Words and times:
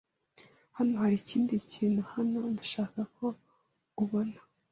Hano 0.77 0.93
hari 1.01 1.15
ikindi 1.21 1.53
kintu 1.71 2.01
hano 2.13 2.39
ndashaka 2.53 2.99
ko 3.15 3.27
ubona. 4.03 4.37